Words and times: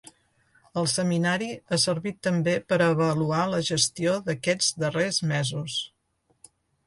El 0.81 0.87
seminari 0.93 1.49
ha 1.69 1.77
servit 1.83 2.17
també 2.29 2.55
per 2.71 2.79
a 2.79 2.87
avaluar 2.95 3.43
la 3.51 3.59
gestió 3.69 4.15
d’aquests 4.29 4.71
darrers 4.85 5.21
mesos. 5.35 5.77